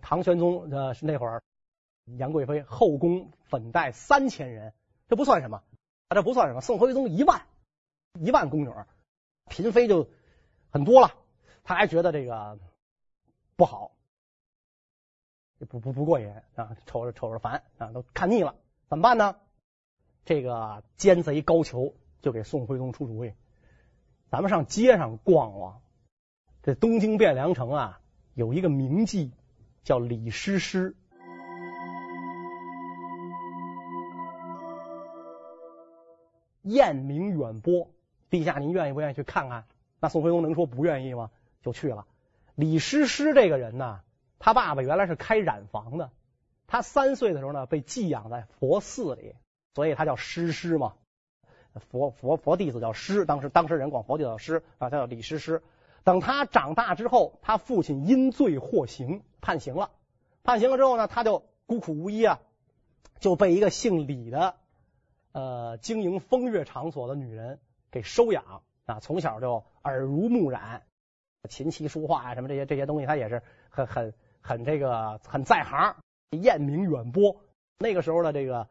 [0.00, 1.42] 唐玄宗呃那会儿，
[2.16, 4.72] 杨贵妃后宫粉黛三千人。
[5.08, 5.62] 这不算什么，
[6.08, 6.60] 啊，这不算什么。
[6.60, 7.46] 宋徽宗一万，
[8.14, 8.72] 一万宫女，
[9.46, 10.08] 嫔妃就
[10.70, 11.14] 很多了。
[11.64, 12.58] 他还觉得这个
[13.56, 13.92] 不好，
[15.68, 18.54] 不不不过瘾啊，瞅着瞅着烦啊，都看腻了。
[18.88, 19.36] 怎么办呢？
[20.24, 23.32] 这个奸贼高俅就给宋徽宗出主意，
[24.30, 25.80] 咱们上街上逛逛。
[26.62, 28.00] 这东京汴梁城啊，
[28.34, 29.30] 有一个名妓
[29.84, 30.94] 叫李师师。
[36.68, 37.90] 艳名远播，
[38.30, 39.64] 陛下您愿意不愿意去看看？
[40.00, 41.30] 那宋徽宗能说不愿意吗？
[41.62, 42.06] 就去了。
[42.54, 44.00] 李师师这个人呢，
[44.38, 46.10] 他爸爸原来是开染房的，
[46.66, 49.34] 他三岁的时候呢被寄养在佛寺里，
[49.74, 50.94] 所以他叫师师嘛。
[51.90, 55.62] 佛佛佛弟子叫师，当时当时人管佛弟子叫师啊，他叫李师师。
[56.02, 59.90] 等他长大之后，他父亲因罪获刑，判刑了。
[60.42, 62.40] 判刑了之后呢，他就孤苦无依啊，
[63.20, 64.56] 就被一个姓李的。
[65.32, 67.60] 呃，经营风月场所的女人
[67.90, 70.82] 给收养啊，从小就耳濡目染，
[71.48, 75.96] 琴棋书画啊，什么这些这些东西，他也是很很很这个很在行，
[76.30, 77.36] 艳名远播。
[77.78, 78.68] 那个时候的这个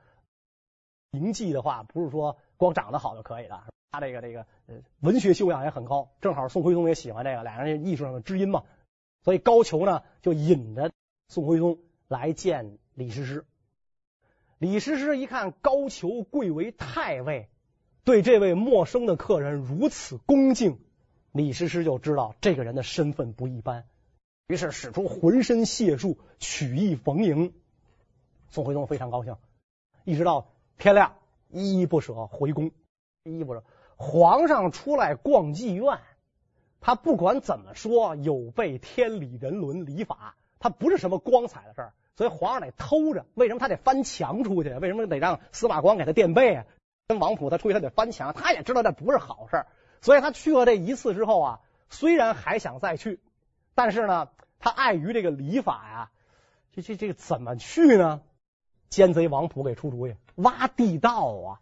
[1.11, 6.09] 名妓的话，不是说光长得好就可以的，他这个这个呃文学修养也很高。
[6.19, 8.63] 正好宋徽宗也喜欢这个，俩人艺术上的知音嘛，
[9.21, 10.91] 所以高俅呢就引着
[11.29, 13.45] 宋徽宗来见李师师。
[14.59, 17.47] 李师师一看高俅贵为太尉，
[18.03, 20.79] 对这位陌生的客人如此恭敬，
[21.31, 23.85] 李师师就知道这个人的身份不一般，
[24.47, 27.53] 于是使出浑身解数，曲意逢迎。
[28.49, 29.35] 宋徽宗非常高兴，
[30.05, 30.47] 一直到
[30.79, 31.13] 天亮，
[31.49, 32.71] 依依不舍回宫。
[33.25, 33.63] 依依不舍，
[33.95, 35.99] 皇上出来逛妓院，
[36.79, 43.25] 他不管怎么说，有悖天理人伦礼法，他不是什么光彩的事儿，所以皇上得偷着。
[43.35, 44.69] 为什么他得翻墙出去？
[44.73, 46.65] 为什么得让司马光给他垫背啊？
[47.07, 49.65] 跟王普他出去，他得翻墙，他也知道这不是好事，
[50.01, 53.21] 所以他去了这一次之后啊，虽然还想再去，
[53.75, 54.27] 但是呢，
[54.59, 56.11] 他碍于这个礼法呀，
[56.73, 58.21] 这这这个怎么去呢？
[58.89, 61.61] 奸贼王普给出主意，挖地道啊！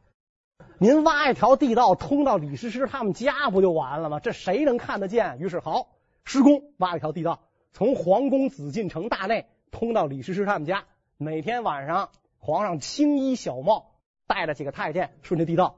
[0.77, 4.19] 您挖一条地道通到李师师他们家不就完了吗？
[4.19, 5.37] 这谁能看得见？
[5.39, 5.89] 于是好，
[6.23, 7.41] 施工挖一条地道，
[7.73, 10.85] 从皇宫紫禁城大内通到李师师他们家。
[11.17, 13.91] 每天晚上，皇上青衣小帽，
[14.25, 15.75] 带着几个太监顺着地道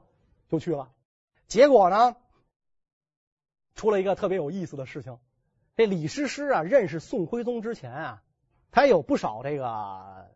[0.48, 0.92] 就去了。
[1.48, 2.14] 结果呢，
[3.74, 5.18] 出了一个特别有意思的事情。
[5.74, 8.22] 这李师师啊，认识宋徽宗之前啊，
[8.70, 10.28] 他有不少这个。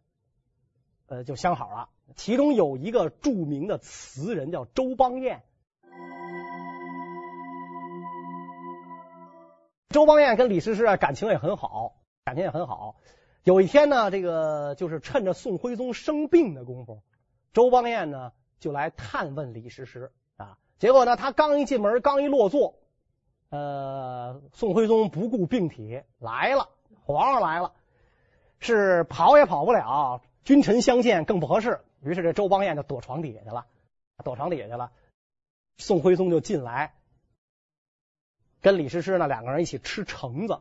[1.07, 1.89] 呃，就相好了。
[2.17, 5.45] 其中有一个著名的词人叫周邦彦。
[9.91, 11.95] 周邦彦跟李师师啊感情也很好，
[12.25, 12.97] 感情也很好。
[13.45, 17.03] 有一天呢，这个就是趁着宋徽宗生病的功夫，
[17.53, 20.59] 周邦彦呢就来探问李师师啊。
[20.79, 22.77] 结果呢，他刚一进门，刚一落座，
[23.51, 26.69] 呃，宋徽宗不顾病体来了，
[27.05, 27.73] 皇上来了，
[28.61, 30.23] 是跑也跑不了。
[30.45, 33.67] 君臣相见更不合适，于是这周邦彦就躲床底下去了，
[34.25, 34.93] 躲床底下去了。
[35.79, 36.95] 宋徽宗就进来，
[38.61, 40.61] 跟李师师呢两个人一起吃橙子，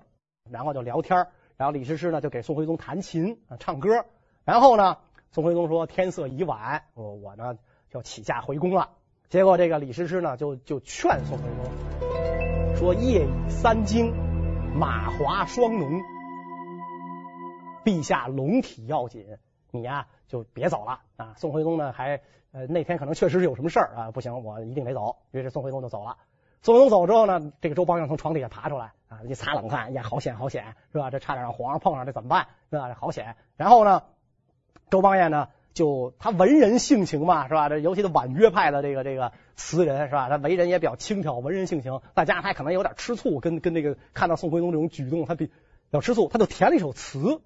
[0.49, 1.27] 然后就聊天，
[1.61, 4.03] 然后李师师呢就给宋徽宗弹琴啊唱歌，
[4.45, 4.97] 然后呢
[5.29, 7.55] 宋徽宗说天色已晚，我我呢
[7.91, 8.89] 就起驾回宫了。
[9.29, 14.11] 结果这个李师师呢就就劝宋徽宗说夜已三更，
[14.75, 16.01] 马华霜浓，
[17.85, 19.23] 陛下龙体要紧。
[19.69, 21.35] 你呀、就别走了啊！
[21.37, 22.21] 宋徽宗呢还
[22.53, 25.17] 呃那天可能确实是有什么事儿啊，不行，我一定得走。
[25.29, 26.17] 于是宋徽宗就走了。
[26.63, 31.09] 宋徽宗走之后呢，这个周邦彦从床底下爬出来啊，一擦冷汗，呀，好险好险，是吧？
[31.09, 32.47] 这差点让皇上碰上，这怎么办？
[32.69, 32.95] 是吧？
[32.99, 33.35] 好险。
[33.57, 34.03] 然后呢，
[34.91, 37.67] 周邦彦呢就他文人性情嘛，是吧？
[37.67, 40.29] 这尤其是婉约派的这个这个词人，是吧？
[40.29, 45.49] 他为人也比较轻佻，文人性情，再加上他可能有点吃醋，跟跟这个看到宋徽宗这种举动，他比
[45.91, 47.41] 较吃醋，他就填了一首词。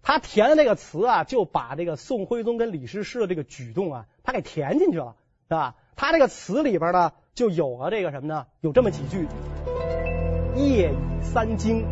[0.00, 5.16] 他填的那个词啊，就把这个宋徽宗跟李师师的这个举动啊，他给填进去了，
[5.48, 5.74] 是吧？
[5.96, 8.46] 他这个词里边呢，就有了这个什么呢？
[8.60, 9.26] 有这么几句：
[10.54, 11.84] 夜雨三更，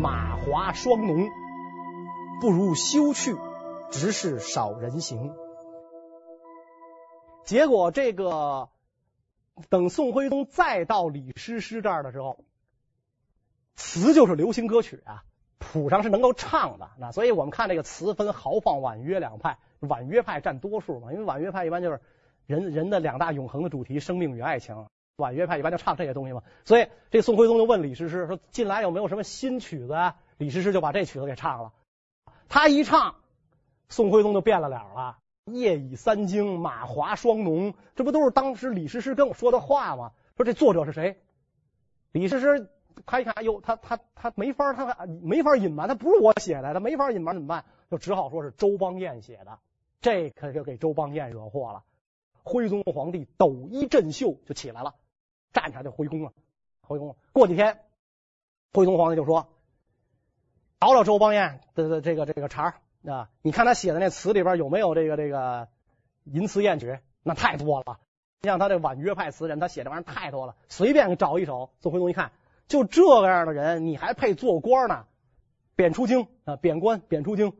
[0.00, 1.28] 马华霜浓，
[2.40, 3.36] 不如休去，
[3.90, 5.34] 直是少人行。
[7.44, 8.70] 结果这个
[9.68, 12.44] 等宋徽宗再到李师师这儿的时候，
[13.74, 15.24] 词就是流行歌曲啊。
[15.58, 22.00] 谱上是能够唱的，那所以我们看这个词分豪放、婉约两派，婉约派占多数嘛，因为婉约派一般就是
[22.46, 24.86] 人人的两大永恒的主题，生命与爱情。
[25.16, 29.94] 婉约派一般就唱这些东西嘛，所以这宋徽宗就问李师师说：“近来有没有什么新曲子？”
[30.36, 31.72] 李师师就把这曲子给唱了。
[32.48, 33.16] 他一唱，
[33.88, 35.18] 宋徽宗就变了脸了。
[35.46, 40.12] 夜已三更，马华霜浓，这不都是当时李师师跟我说的话吗？
[40.36, 41.18] 说这作者是谁？
[42.12, 42.70] 李师师。
[43.04, 47.66] 他一看，哎呦，他他他没法，他没法隐瞒，他不是我写的，他没法隐瞒，怎么办？
[47.90, 49.58] 就只好说是周邦彦写的，
[50.00, 51.82] 这可就给周邦彦惹祸了。
[52.46, 54.94] 徽宗皇帝抖衣振袖就起来了，
[55.52, 56.32] 站起来就回宫了，
[56.80, 57.16] 回宫了。
[57.32, 57.80] 过几天，
[58.72, 59.48] 徽宗皇帝就说
[60.78, 65.66] ：“找找周邦彦的这个这个茬啊，你看他写的那词里边有没有这个这个
[66.22, 67.00] 淫词艳曲？
[67.24, 67.98] 那太多了。
[68.42, 72.30] 像他这婉约派词人，他写这玩意儿太多了，随便找一首。”宋徽宗一看。
[72.68, 75.06] 就这个样的人，你还配做官呢？
[75.74, 77.56] 贬出京啊，贬官，贬出京。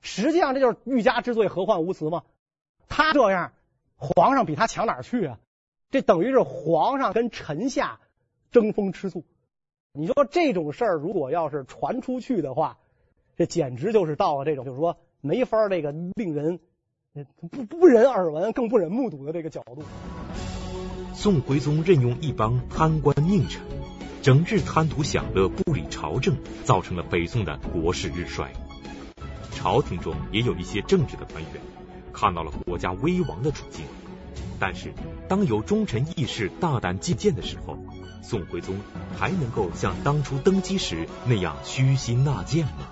[0.00, 2.24] 实际上这就是欲加之罪，何患无辞嘛。
[2.88, 3.52] 他这样，
[3.96, 5.38] 皇上比他强哪儿去啊？
[5.90, 8.00] 这等于是皇上跟臣下
[8.50, 9.24] 争风吃醋。
[9.92, 12.78] 你说这种事儿，如果要是传出去的话，
[13.36, 16.60] 这简直就是到了这种，就是说没法这个令人
[17.50, 19.82] 不不忍耳闻，更不忍目睹的这个角度。
[21.14, 23.62] 宋徽宗任用一帮贪官佞臣。
[24.22, 28.52] 整日贪图享乐，不理朝政，造成了北宋的国势日衰。
[29.52, 31.62] 朝廷中也有一些正直的官员，
[32.18, 33.84] 看到了国家危亡的处境。
[34.58, 34.94] 但是，
[35.28, 37.76] 当有忠臣义士大胆进谏的时候，
[38.22, 38.80] 宋徽宗
[39.18, 42.88] 还能够像当初登基时那样虚心纳谏吗？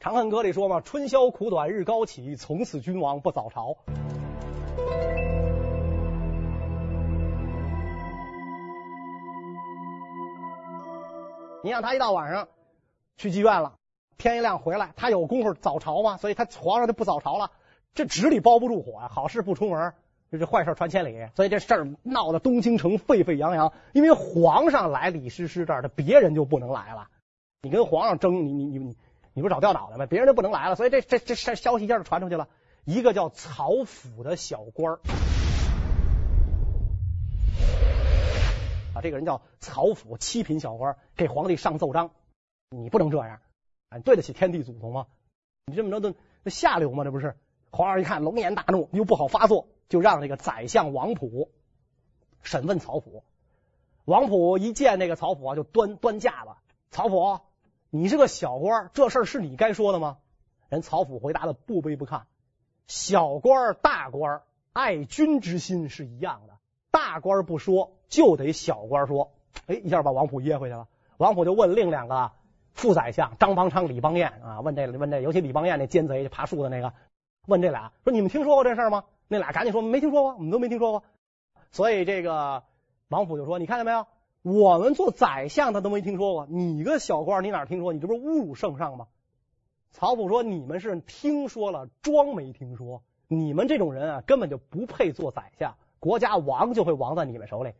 [0.06, 3.78] 《长恨歌》里说嘛：“春宵苦短日高起，从此君王不早朝。”
[11.64, 12.48] 你让他一到晚上
[13.16, 13.78] 去妓院了，
[14.18, 16.16] 天一亮回来，他有功夫早朝吗？
[16.16, 17.50] 所以他皇上就不早朝了。
[17.94, 19.92] 这纸里包不住火呀，好事不出门，
[20.30, 23.72] 这这坏事传千里，所以这事儿闹得东京城沸沸扬扬。
[23.92, 27.08] 因为皇上来李师师这儿，这别人就不能来了。
[27.62, 28.96] 你跟皇上争，你你你你，
[29.32, 30.06] 你不找掉脑袋吗？
[30.06, 32.48] 别人就不能来了，所以这这这这消息一下就传出去了。
[32.84, 34.98] 一个叫曹府的小官儿
[38.94, 42.10] 啊，这个人叫曹府，七品小官，给皇帝上奏章，
[42.70, 43.40] 你不能这样，
[43.96, 45.06] 你对得起天地祖宗吗？
[45.66, 47.04] 你这么着，那下流吗？
[47.04, 47.36] 这不是？
[47.70, 51.50] 皇上一看，龙颜大怒，又不好发作，就让这个宰相王普
[52.42, 53.24] 审问曹府。
[54.04, 56.50] 王普一见那个曹府啊，就端端架子。
[56.90, 57.40] 曹府，
[57.90, 60.18] 你是个小官，这事儿是你该说的吗？
[60.68, 62.22] 人曹府回答的不卑不亢。
[62.86, 64.42] 小官大官
[64.72, 66.58] 爱君之心是一样的，
[66.90, 69.32] 大官不说就得小官说。
[69.66, 70.88] 哎，一下把王普噎回去了。
[71.16, 72.32] 王普就问另两个
[72.74, 76.92] 副宰相张邦昌、李邦彦啊，问这问这，尤其李邦彦那奸贼爬树的那个，
[77.46, 81.04] 问这俩说：“你们听说过这事吗？”那俩赶紧说：“没听说过，我们都没听说过。”
[81.70, 82.64] 所以这个
[83.08, 84.06] 王溥就说：“你看见没有？
[84.42, 87.92] 我们做宰相的都没听说过，你个小官你哪听说？
[87.92, 89.06] 你这不是侮辱圣上吗？”
[89.92, 93.02] 曹府说：“你们是听说了，装没听说。
[93.28, 97.72] 你们这种人啊，根本就不配做宰相，国家亡就会亡在你们手里。”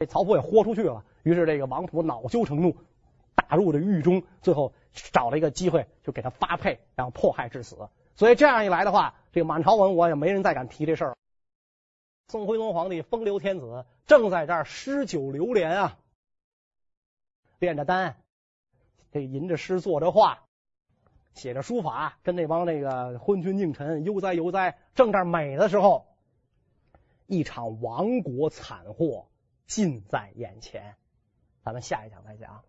[0.00, 1.04] 这曹府也豁出去了。
[1.22, 2.76] 于是这个王溥恼羞成怒，
[3.40, 7.88] 打入这狱中，最后找了一个机会就给他发配，然后迫害致死。
[8.16, 11.16] 所以这样一来的话，这个满朝文武也没人再敢提这事儿。
[12.28, 15.98] 宋徽宗皇帝风流天子正在这儿诗酒流连啊，
[17.58, 18.16] 练着丹，
[19.12, 20.44] 这吟着诗，作着画。
[21.32, 26.06] 写着书法，跟那帮那个昏君佞臣悠哉悠哉，正这美的时候，
[27.26, 29.28] 一场亡国惨祸
[29.66, 30.96] 近在眼前。
[31.64, 32.64] 咱们下一讲再讲。